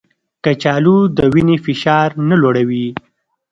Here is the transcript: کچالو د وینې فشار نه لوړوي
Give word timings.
کچالو 0.43 0.97
د 1.17 1.19
وینې 1.33 1.57
فشار 1.65 2.09
نه 2.29 2.35
لوړوي 2.41 2.87